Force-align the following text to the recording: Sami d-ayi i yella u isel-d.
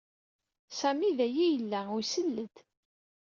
Sami 0.79 1.09
d-ayi 1.17 1.39
i 1.49 1.53
yella 1.53 1.79
u 1.95 1.97
isel-d. 2.03 2.55